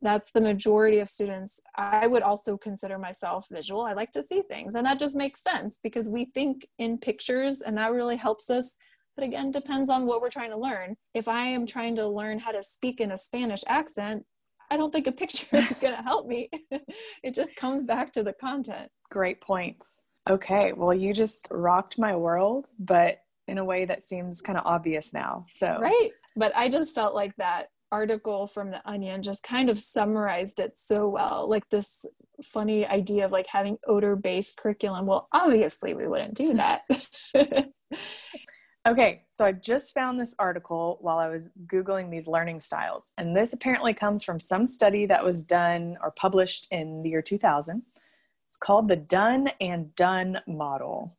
that's 0.00 0.30
the 0.30 0.40
majority 0.40 0.98
of 0.98 1.08
students. 1.08 1.60
I 1.76 2.06
would 2.06 2.22
also 2.22 2.56
consider 2.56 2.98
myself 2.98 3.46
visual. 3.50 3.82
I 3.82 3.94
like 3.94 4.12
to 4.12 4.22
see 4.22 4.42
things 4.42 4.74
and 4.74 4.86
that 4.86 4.98
just 4.98 5.16
makes 5.16 5.42
sense 5.42 5.78
because 5.82 6.08
we 6.08 6.26
think 6.26 6.66
in 6.78 6.98
pictures 6.98 7.62
and 7.62 7.76
that 7.78 7.92
really 7.92 8.16
helps 8.16 8.50
us. 8.50 8.76
But 9.16 9.24
again 9.24 9.50
depends 9.50 9.90
on 9.90 10.06
what 10.06 10.20
we're 10.20 10.30
trying 10.30 10.50
to 10.50 10.58
learn. 10.58 10.96
If 11.14 11.26
i 11.26 11.44
am 11.46 11.66
trying 11.66 11.96
to 11.96 12.06
learn 12.06 12.38
how 12.38 12.52
to 12.52 12.62
speak 12.62 13.00
in 13.00 13.12
a 13.12 13.18
spanish 13.18 13.62
accent 13.66 14.24
i 14.70 14.76
don't 14.76 14.92
think 14.92 15.06
a 15.06 15.12
picture 15.12 15.46
is 15.52 15.80
going 15.80 15.96
to 15.96 16.02
help 16.02 16.26
me. 16.26 16.50
It 17.22 17.34
just 17.34 17.56
comes 17.56 17.84
back 17.84 18.12
to 18.12 18.22
the 18.22 18.32
content. 18.32 18.90
Great 19.10 19.40
points. 19.40 20.02
Okay 20.30 20.72
well 20.72 20.94
you 20.94 21.12
just 21.12 21.48
rocked 21.50 21.98
my 21.98 22.14
world 22.14 22.68
but 22.78 23.18
in 23.48 23.58
a 23.58 23.64
way 23.64 23.86
that 23.86 24.02
seems 24.02 24.42
kind 24.42 24.58
of 24.58 24.64
obvious 24.66 25.12
now 25.12 25.46
so. 25.48 25.78
Right 25.80 26.10
but 26.36 26.52
i 26.56 26.68
just 26.68 26.94
felt 26.94 27.14
like 27.14 27.34
that 27.36 27.68
article 27.90 28.46
from 28.46 28.70
the 28.70 28.86
onion 28.88 29.22
just 29.22 29.42
kind 29.42 29.70
of 29.70 29.78
summarized 29.78 30.60
it 30.60 30.78
so 30.78 31.08
well 31.08 31.48
like 31.48 31.68
this 31.70 32.04
funny 32.42 32.86
idea 32.86 33.24
of 33.24 33.32
like 33.32 33.46
having 33.46 33.78
odor 33.86 34.14
based 34.14 34.58
curriculum. 34.58 35.06
Well 35.06 35.26
obviously 35.32 35.94
we 35.94 36.06
wouldn't 36.06 36.34
do 36.34 36.54
that. 36.54 36.82
Okay 38.86 39.24
so 39.30 39.44
i 39.44 39.52
just 39.52 39.92
found 39.92 40.18
this 40.18 40.34
article 40.38 40.98
while 41.02 41.18
i 41.18 41.28
was 41.28 41.50
googling 41.66 42.10
these 42.10 42.28
learning 42.28 42.60
styles 42.60 43.12
and 43.18 43.36
this 43.36 43.52
apparently 43.52 43.92
comes 43.92 44.24
from 44.24 44.40
some 44.40 44.66
study 44.66 45.04
that 45.04 45.22
was 45.22 45.44
done 45.44 45.98
or 46.00 46.12
published 46.12 46.68
in 46.70 47.02
the 47.02 47.10
year 47.10 47.20
2000 47.20 47.82
it's 48.48 48.56
called 48.56 48.88
the 48.88 48.96
Dunn 48.96 49.50
and 49.60 49.94
Dunn 49.94 50.40
model 50.46 51.18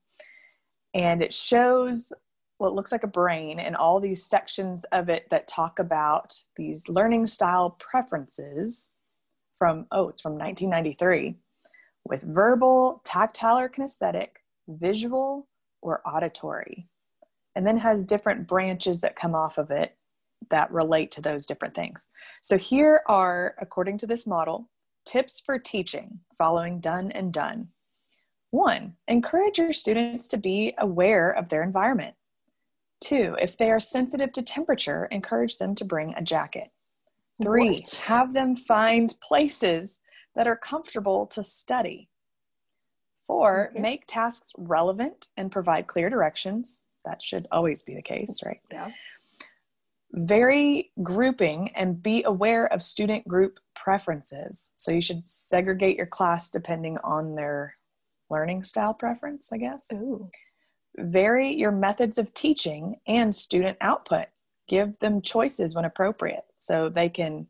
and 0.95 1.21
it 1.21 1.33
shows 1.33 2.11
what 2.59 2.75
looks 2.75 2.91
like 2.91 3.03
a 3.03 3.07
brain 3.07 3.57
and 3.57 3.75
all 3.75 3.99
these 3.99 4.23
sections 4.23 4.83
of 4.91 5.09
it 5.09 5.25
that 5.31 5.47
talk 5.47 5.79
about 5.79 6.43
these 6.57 6.87
learning 6.89 7.25
style 7.25 7.71
preferences 7.79 8.91
from, 9.57 9.87
oh, 9.91 10.09
it's 10.09 10.21
from 10.21 10.33
1993 10.33 11.35
with 12.03 12.21
verbal, 12.21 13.01
tactile 13.05 13.57
or 13.57 13.69
kinesthetic, 13.69 14.27
visual, 14.67 15.47
or 15.81 16.01
auditory. 16.05 16.87
And 17.55 17.65
then 17.65 17.77
has 17.77 18.03
different 18.03 18.45
branches 18.45 18.99
that 19.01 19.15
come 19.15 19.35
off 19.35 19.57
of 19.57 19.71
it 19.71 19.95
that 20.49 20.71
relate 20.71 21.11
to 21.11 21.21
those 21.21 21.45
different 21.45 21.75
things. 21.75 22.09
So 22.41 22.57
here 22.57 23.01
are, 23.07 23.55
according 23.61 23.99
to 23.99 24.07
this 24.07 24.27
model, 24.27 24.69
tips 25.05 25.39
for 25.39 25.59
teaching 25.59 26.19
following 26.37 26.81
Dunn 26.81 27.11
and 27.11 27.31
Dunn. 27.31 27.69
One, 28.51 28.95
encourage 29.07 29.59
your 29.59 29.73
students 29.73 30.27
to 30.29 30.37
be 30.37 30.73
aware 30.77 31.31
of 31.31 31.49
their 31.49 31.63
environment. 31.63 32.15
Two, 33.01 33.37
if 33.39 33.57
they 33.57 33.71
are 33.71 33.79
sensitive 33.79 34.31
to 34.33 34.41
temperature, 34.41 35.05
encourage 35.11 35.57
them 35.57 35.73
to 35.75 35.85
bring 35.85 36.13
a 36.15 36.21
jacket. 36.21 36.71
Three, 37.41 37.71
what? 37.71 38.03
have 38.05 38.33
them 38.33 38.55
find 38.55 39.15
places 39.21 40.01
that 40.35 40.47
are 40.47 40.57
comfortable 40.57 41.25
to 41.27 41.43
study. 41.43 42.09
Four, 43.25 43.69
okay. 43.71 43.79
make 43.79 44.07
tasks 44.07 44.51
relevant 44.57 45.27
and 45.37 45.51
provide 45.51 45.87
clear 45.87 46.09
directions. 46.09 46.83
That 47.05 47.21
should 47.21 47.47
always 47.51 47.81
be 47.81 47.95
the 47.95 48.01
case, 48.01 48.41
right? 48.43 48.59
Yeah. 48.71 48.91
Vary 50.11 50.91
grouping 51.03 51.69
and 51.75 52.01
be 52.01 52.23
aware 52.23 52.65
of 52.73 52.81
student 52.81 53.27
group 53.27 53.59
preferences. 53.75 54.71
So 54.75 54.91
you 54.91 55.01
should 55.01 55.27
segregate 55.27 55.95
your 55.95 56.07
class 56.07 56.49
depending 56.49 56.97
on 57.03 57.35
their 57.35 57.75
learning 58.29 58.63
style 58.63 58.93
preference, 58.93 59.53
I 59.53 59.57
guess. 59.57 59.87
Ooh. 59.93 60.29
Vary 60.97 61.53
your 61.53 61.71
methods 61.71 62.17
of 62.17 62.33
teaching 62.33 62.97
and 63.07 63.33
student 63.33 63.77
output. 63.81 64.27
Give 64.67 64.97
them 64.99 65.21
choices 65.21 65.75
when 65.75 65.85
appropriate 65.85 66.45
so 66.57 66.89
they 66.89 67.09
can 67.09 67.47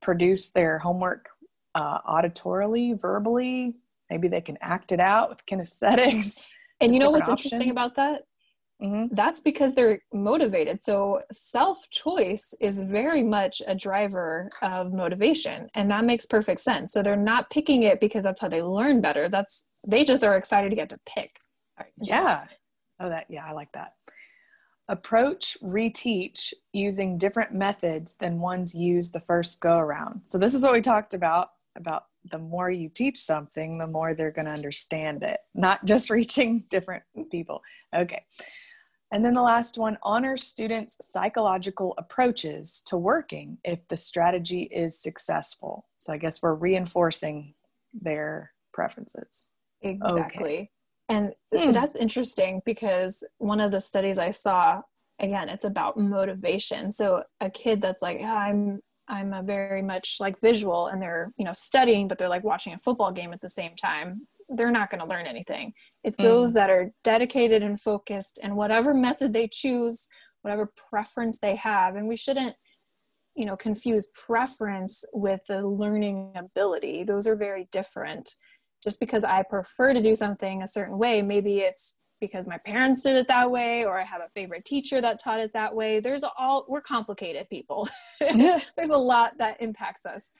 produce 0.00 0.48
their 0.48 0.78
homework 0.78 1.28
uh, 1.74 2.00
auditorily, 2.02 2.98
verbally. 2.98 3.74
Maybe 4.10 4.28
they 4.28 4.40
can 4.40 4.58
act 4.60 4.92
it 4.92 5.00
out 5.00 5.28
with 5.28 5.46
kinesthetics. 5.46 6.46
And 6.80 6.94
you 6.94 7.00
know 7.00 7.10
what's 7.10 7.28
options. 7.28 7.52
interesting 7.52 7.70
about 7.70 7.96
that? 7.96 8.22
Mm-hmm. 8.82 9.12
That's 9.14 9.40
because 9.40 9.74
they're 9.74 10.00
motivated. 10.12 10.82
So 10.84 11.22
self 11.32 11.90
choice 11.90 12.54
is 12.60 12.80
very 12.80 13.24
much 13.24 13.60
a 13.66 13.74
driver 13.74 14.48
of 14.62 14.92
motivation, 14.92 15.68
and 15.74 15.90
that 15.90 16.04
makes 16.04 16.26
perfect 16.26 16.60
sense. 16.60 16.92
So 16.92 17.02
they're 17.02 17.16
not 17.16 17.50
picking 17.50 17.82
it 17.82 18.00
because 18.00 18.22
that's 18.22 18.40
how 18.40 18.48
they 18.48 18.62
learn 18.62 19.00
better. 19.00 19.28
That's 19.28 19.66
they 19.86 20.04
just 20.04 20.22
are 20.22 20.36
excited 20.36 20.70
to 20.70 20.76
get 20.76 20.90
to 20.90 20.98
pick. 21.06 21.38
Yeah. 22.02 22.44
Oh, 23.00 23.08
that, 23.08 23.26
yeah, 23.28 23.44
I 23.46 23.52
like 23.52 23.72
that. 23.72 23.94
Approach, 24.88 25.56
reteach 25.62 26.52
using 26.72 27.18
different 27.18 27.52
methods 27.52 28.16
than 28.20 28.40
ones 28.40 28.74
used 28.74 29.12
the 29.12 29.20
first 29.20 29.60
go 29.60 29.78
around. 29.78 30.22
So, 30.26 30.38
this 30.38 30.54
is 30.54 30.62
what 30.62 30.72
we 30.72 30.80
talked 30.80 31.14
about 31.14 31.50
about 31.76 32.04
the 32.30 32.38
more 32.38 32.70
you 32.70 32.88
teach 32.88 33.18
something, 33.18 33.78
the 33.78 33.86
more 33.86 34.14
they're 34.14 34.30
going 34.30 34.46
to 34.46 34.52
understand 34.52 35.22
it, 35.22 35.38
not 35.54 35.84
just 35.84 36.10
reaching 36.10 36.64
different 36.70 37.02
people. 37.30 37.62
Okay. 37.94 38.24
And 39.10 39.24
then 39.24 39.32
the 39.32 39.42
last 39.42 39.78
one 39.78 39.96
honor 40.02 40.36
students' 40.36 40.98
psychological 41.00 41.94
approaches 41.96 42.82
to 42.86 42.98
working 42.98 43.56
if 43.64 43.86
the 43.88 43.96
strategy 43.96 44.64
is 44.64 45.00
successful. 45.00 45.86
So 45.96 46.12
I 46.12 46.18
guess 46.18 46.42
we're 46.42 46.54
reinforcing 46.54 47.54
their 47.94 48.52
preferences. 48.74 49.48
Exactly. 49.80 50.54
Okay. 50.54 50.70
And 51.08 51.34
mm. 51.54 51.72
that's 51.72 51.96
interesting 51.96 52.60
because 52.66 53.24
one 53.38 53.60
of 53.60 53.72
the 53.72 53.80
studies 53.80 54.18
I 54.18 54.30
saw, 54.30 54.82
again, 55.18 55.48
it's 55.48 55.64
about 55.64 55.96
motivation. 55.96 56.92
So 56.92 57.22
a 57.40 57.50
kid 57.50 57.80
that's 57.80 58.02
like, 58.02 58.18
yeah, 58.20 58.34
I'm 58.34 58.80
I'm 59.08 59.32
a 59.32 59.42
very 59.42 59.80
much 59.80 60.18
like 60.20 60.38
visual 60.40 60.88
and 60.88 61.00
they're, 61.00 61.32
you 61.38 61.44
know, 61.44 61.54
studying, 61.54 62.08
but 62.08 62.18
they're 62.18 62.28
like 62.28 62.44
watching 62.44 62.74
a 62.74 62.78
football 62.78 63.10
game 63.10 63.32
at 63.32 63.40
the 63.40 63.48
same 63.48 63.74
time. 63.74 64.26
They're 64.50 64.70
not 64.70 64.90
going 64.90 65.00
to 65.00 65.06
learn 65.06 65.26
anything. 65.26 65.72
It's 66.04 66.18
mm. 66.18 66.24
those 66.24 66.52
that 66.52 66.68
are 66.68 66.92
dedicated 67.04 67.62
and 67.62 67.80
focused 67.80 68.38
and 68.42 68.54
whatever 68.54 68.92
method 68.92 69.32
they 69.32 69.48
choose, 69.48 70.08
whatever 70.42 70.70
preference 70.90 71.38
they 71.38 71.56
have. 71.56 71.96
And 71.96 72.06
we 72.06 72.16
shouldn't, 72.16 72.54
you 73.34 73.46
know, 73.46 73.56
confuse 73.56 74.08
preference 74.08 75.04
with 75.14 75.40
the 75.48 75.66
learning 75.66 76.32
ability. 76.36 77.04
Those 77.04 77.26
are 77.26 77.36
very 77.36 77.66
different 77.72 78.34
just 78.82 79.00
because 79.00 79.24
I 79.24 79.42
prefer 79.42 79.92
to 79.92 80.00
do 80.00 80.14
something 80.14 80.62
a 80.62 80.68
certain 80.68 80.98
way, 80.98 81.22
maybe 81.22 81.58
it's 81.58 81.96
because 82.20 82.48
my 82.48 82.58
parents 82.58 83.02
did 83.02 83.16
it 83.16 83.28
that 83.28 83.50
way 83.50 83.84
or 83.84 83.98
I 83.98 84.04
have 84.04 84.20
a 84.20 84.28
favorite 84.34 84.64
teacher 84.64 85.00
that 85.00 85.20
taught 85.22 85.40
it 85.40 85.52
that 85.52 85.74
way. 85.74 86.00
There's 86.00 86.24
all 86.38 86.64
we're 86.68 86.80
complicated 86.80 87.48
people. 87.48 87.88
There's 88.20 88.90
a 88.90 88.96
lot 88.96 89.38
that 89.38 89.60
impacts 89.60 90.04
us. 90.04 90.32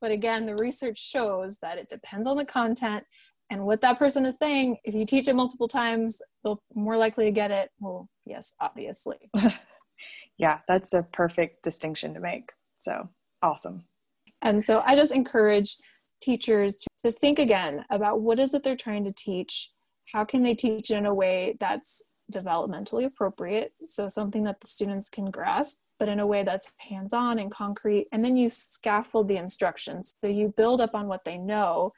But 0.00 0.10
again, 0.10 0.46
the 0.46 0.56
research 0.56 0.98
shows 0.98 1.58
that 1.62 1.78
it 1.78 1.88
depends 1.88 2.26
on 2.26 2.36
the 2.36 2.44
content 2.44 3.04
and 3.50 3.64
what 3.64 3.80
that 3.82 3.98
person 3.98 4.26
is 4.26 4.38
saying. 4.38 4.78
If 4.84 4.94
you 4.94 5.06
teach 5.06 5.28
it 5.28 5.36
multiple 5.36 5.68
times, 5.68 6.20
they'll 6.42 6.62
more 6.74 6.96
likely 6.96 7.26
to 7.26 7.30
get 7.30 7.50
it. 7.50 7.70
Well, 7.78 8.08
yes, 8.26 8.54
obviously. 8.60 9.30
yeah, 10.38 10.58
that's 10.66 10.92
a 10.92 11.02
perfect 11.02 11.62
distinction 11.62 12.14
to 12.14 12.20
make. 12.20 12.50
So 12.74 13.08
awesome. 13.42 13.84
And 14.42 14.64
so 14.64 14.82
I 14.84 14.96
just 14.96 15.12
encourage 15.12 15.76
teachers 16.22 16.84
to 17.02 17.12
think 17.12 17.38
again 17.38 17.84
about 17.90 18.20
what 18.20 18.38
is 18.38 18.54
it 18.54 18.62
they're 18.62 18.76
trying 18.76 19.04
to 19.04 19.12
teach? 19.12 19.70
How 20.12 20.24
can 20.24 20.42
they 20.42 20.54
teach 20.54 20.90
in 20.90 21.06
a 21.06 21.14
way 21.14 21.56
that's 21.60 22.02
developmentally 22.32 23.04
appropriate? 23.04 23.74
So 23.86 24.08
something 24.08 24.44
that 24.44 24.60
the 24.60 24.66
students 24.66 25.08
can 25.08 25.30
grasp 25.30 25.82
but 26.02 26.08
in 26.08 26.18
a 26.18 26.26
way 26.26 26.42
that's 26.42 26.72
hands-on 26.78 27.38
and 27.38 27.48
concrete. 27.48 28.08
And 28.10 28.24
then 28.24 28.36
you 28.36 28.48
scaffold 28.48 29.28
the 29.28 29.36
instructions. 29.36 30.14
So 30.20 30.26
you 30.26 30.52
build 30.56 30.80
up 30.80 30.96
on 30.96 31.06
what 31.06 31.24
they 31.24 31.38
know 31.38 31.92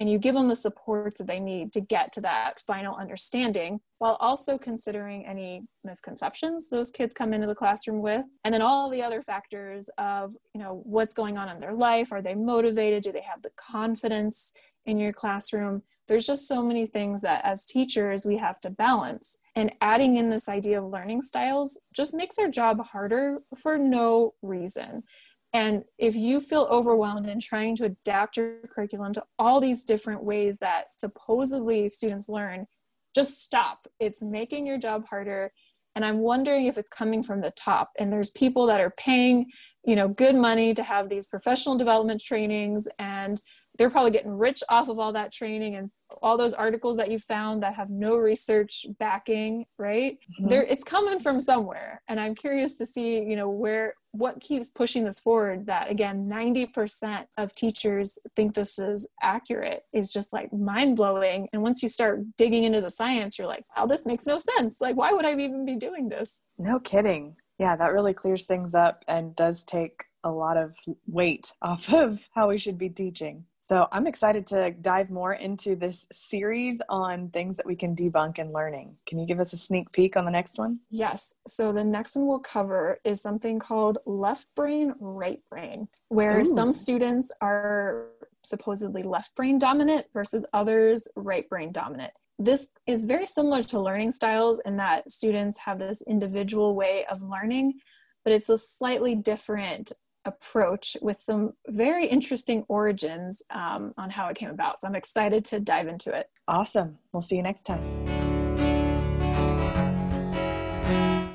and 0.00 0.10
you 0.10 0.18
give 0.18 0.34
them 0.34 0.48
the 0.48 0.56
supports 0.56 1.18
that 1.18 1.26
they 1.26 1.38
need 1.38 1.72
to 1.74 1.80
get 1.80 2.12
to 2.12 2.20
that 2.22 2.60
final 2.60 2.96
understanding 2.96 3.80
while 3.98 4.16
also 4.18 4.58
considering 4.58 5.26
any 5.26 5.62
misconceptions 5.84 6.68
those 6.70 6.90
kids 6.90 7.14
come 7.14 7.32
into 7.32 7.46
the 7.46 7.54
classroom 7.54 8.00
with 8.00 8.26
and 8.44 8.52
then 8.52 8.62
all 8.62 8.90
the 8.90 9.02
other 9.02 9.22
factors 9.22 9.88
of 9.98 10.34
you 10.54 10.60
know 10.60 10.82
what's 10.84 11.14
going 11.14 11.38
on 11.38 11.48
in 11.48 11.58
their 11.58 11.74
life 11.74 12.12
are 12.12 12.22
they 12.22 12.34
motivated 12.34 13.02
do 13.02 13.12
they 13.12 13.22
have 13.22 13.42
the 13.42 13.50
confidence 13.56 14.52
in 14.86 14.98
your 14.98 15.12
classroom 15.12 15.82
there's 16.10 16.26
just 16.26 16.48
so 16.48 16.60
many 16.60 16.86
things 16.86 17.20
that 17.20 17.44
as 17.44 17.64
teachers 17.64 18.26
we 18.26 18.36
have 18.36 18.60
to 18.62 18.70
balance. 18.70 19.38
And 19.54 19.72
adding 19.80 20.16
in 20.16 20.28
this 20.28 20.48
idea 20.48 20.82
of 20.82 20.92
learning 20.92 21.22
styles 21.22 21.80
just 21.94 22.16
makes 22.16 22.36
our 22.36 22.48
job 22.48 22.84
harder 22.84 23.38
for 23.56 23.78
no 23.78 24.34
reason. 24.42 25.04
And 25.52 25.84
if 25.98 26.14
you 26.14 26.38
feel 26.40 26.68
overwhelmed 26.70 27.26
in 27.26 27.40
trying 27.40 27.76
to 27.76 27.86
adapt 27.86 28.36
your 28.36 28.58
curriculum 28.72 29.12
to 29.14 29.24
all 29.38 29.60
these 29.60 29.84
different 29.84 30.22
ways 30.22 30.58
that 30.58 30.90
supposedly 30.96 31.88
students 31.88 32.28
learn, 32.28 32.66
just 33.14 33.42
stop. 33.42 33.88
It's 33.98 34.22
making 34.22 34.66
your 34.66 34.78
job 34.78 35.06
harder. 35.08 35.52
And 35.96 36.04
I'm 36.04 36.18
wondering 36.18 36.66
if 36.66 36.78
it's 36.78 36.90
coming 36.90 37.22
from 37.22 37.40
the 37.40 37.50
top. 37.50 37.90
And 37.98 38.12
there's 38.12 38.30
people 38.30 38.66
that 38.66 38.80
are 38.80 38.94
paying, 38.96 39.46
you 39.84 39.96
know, 39.96 40.06
good 40.06 40.36
money 40.36 40.72
to 40.74 40.84
have 40.84 41.08
these 41.08 41.26
professional 41.26 41.76
development 41.76 42.22
trainings 42.24 42.86
and 43.00 43.40
they're 43.80 43.88
probably 43.88 44.10
getting 44.10 44.36
rich 44.36 44.62
off 44.68 44.90
of 44.90 44.98
all 44.98 45.10
that 45.14 45.32
training 45.32 45.74
and 45.74 45.90
all 46.20 46.36
those 46.36 46.52
articles 46.52 46.98
that 46.98 47.10
you 47.10 47.18
found 47.18 47.62
that 47.62 47.74
have 47.74 47.88
no 47.88 48.16
research 48.16 48.84
backing 48.98 49.64
right? 49.78 50.18
Mm-hmm. 50.38 50.48
there 50.48 50.62
it's 50.64 50.84
coming 50.84 51.18
from 51.18 51.40
somewhere. 51.40 52.02
And 52.06 52.20
i'm 52.20 52.34
curious 52.34 52.76
to 52.76 52.84
see 52.84 53.20
you 53.22 53.36
know 53.36 53.48
where 53.48 53.94
what 54.12 54.38
keeps 54.40 54.68
pushing 54.68 55.04
this 55.04 55.18
forward 55.18 55.64
that 55.66 55.90
again 55.90 56.28
90% 56.28 57.26
of 57.38 57.54
teachers 57.54 58.18
think 58.36 58.54
this 58.54 58.78
is 58.78 59.08
accurate 59.22 59.84
is 59.94 60.10
just 60.10 60.32
like 60.32 60.52
mind 60.52 60.96
blowing 60.96 61.48
and 61.52 61.62
once 61.62 61.82
you 61.82 61.88
start 61.88 62.20
digging 62.36 62.64
into 62.64 62.82
the 62.82 62.90
science 62.90 63.38
you're 63.38 63.48
like 63.48 63.64
wow 63.74 63.86
this 63.86 64.04
makes 64.04 64.26
no 64.26 64.38
sense. 64.38 64.82
Like 64.82 64.96
why 64.96 65.12
would 65.12 65.24
i 65.24 65.32
even 65.32 65.64
be 65.64 65.76
doing 65.76 66.10
this? 66.10 66.42
No 66.58 66.78
kidding. 66.80 67.36
Yeah 67.58 67.76
that 67.76 67.94
really 67.94 68.12
clears 68.12 68.44
things 68.44 68.74
up 68.74 69.04
and 69.08 69.34
does 69.34 69.64
take 69.64 70.04
a 70.24 70.30
lot 70.30 70.56
of 70.56 70.74
weight 71.06 71.52
off 71.62 71.92
of 71.92 72.28
how 72.34 72.48
we 72.48 72.58
should 72.58 72.78
be 72.78 72.88
teaching. 72.88 73.44
So 73.58 73.86
I'm 73.92 74.06
excited 74.06 74.46
to 74.48 74.70
dive 74.70 75.10
more 75.10 75.34
into 75.34 75.76
this 75.76 76.06
series 76.10 76.80
on 76.88 77.28
things 77.28 77.56
that 77.58 77.66
we 77.66 77.76
can 77.76 77.94
debunk 77.94 78.38
in 78.38 78.52
learning. 78.52 78.96
Can 79.06 79.18
you 79.18 79.26
give 79.26 79.38
us 79.38 79.52
a 79.52 79.56
sneak 79.56 79.92
peek 79.92 80.16
on 80.16 80.24
the 80.24 80.30
next 80.30 80.58
one? 80.58 80.80
Yes. 80.90 81.36
So 81.46 81.70
the 81.70 81.84
next 81.84 82.16
one 82.16 82.26
we'll 82.26 82.38
cover 82.38 82.98
is 83.04 83.20
something 83.20 83.58
called 83.58 83.98
left 84.06 84.46
brain, 84.56 84.94
right 84.98 85.40
brain, 85.50 85.88
where 86.08 86.40
Ooh. 86.40 86.44
some 86.44 86.72
students 86.72 87.32
are 87.40 88.06
supposedly 88.42 89.02
left 89.02 89.34
brain 89.36 89.58
dominant 89.58 90.06
versus 90.14 90.46
others 90.54 91.06
right 91.14 91.46
brain 91.50 91.70
dominant 91.72 92.12
this 92.40 92.68
is 92.86 93.04
very 93.04 93.26
similar 93.26 93.62
to 93.62 93.78
learning 93.78 94.12
styles 94.12 94.60
in 94.60 94.78
that 94.78 95.10
students 95.10 95.58
have 95.58 95.78
this 95.78 96.02
individual 96.08 96.74
way 96.74 97.04
of 97.10 97.20
learning, 97.22 97.74
but 98.24 98.32
it's 98.32 98.48
a 98.48 98.56
slightly 98.56 99.14
different 99.14 99.92
approach 100.24 100.96
with 101.00 101.18
some 101.18 101.54
very 101.68 102.06
interesting 102.06 102.64
origins 102.68 103.42
um, 103.50 103.94
on 103.96 104.10
how 104.10 104.28
it 104.28 104.36
came 104.36 104.50
about. 104.50 104.80
So 104.80 104.88
I'm 104.88 104.94
excited 104.94 105.44
to 105.46 105.60
dive 105.60 105.88
into 105.88 106.12
it. 106.12 106.28
Awesome. 106.46 106.98
We'll 107.12 107.20
see 107.20 107.36
you 107.36 107.42
next 107.42 107.62
time. 107.62 108.39